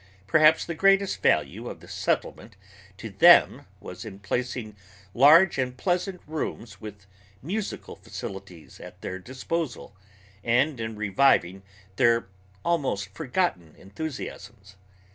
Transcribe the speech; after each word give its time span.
Perhaps 0.25 0.65
the 0.65 0.73
greatest 0.73 1.21
value 1.21 1.69
of 1.69 1.79
the 1.79 1.87
Settlement 1.87 2.55
to 2.97 3.11
them 3.11 3.67
was 3.79 4.03
in 4.03 4.17
placing 4.17 4.75
large 5.13 5.59
and 5.59 5.77
pleasant 5.77 6.21
rooms 6.25 6.81
with 6.81 7.05
musical 7.43 7.95
facilities 7.95 8.79
at 8.79 9.01
their 9.01 9.19
disposal, 9.19 9.95
and 10.43 10.79
in 10.79 10.95
reviving 10.95 11.61
their 11.97 12.27
almost 12.65 13.13
forgotten 13.13 13.75
enthusiams. 13.77 14.73